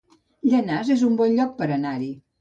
[0.53, 2.13] Llanars es un bon lloc per anar-hi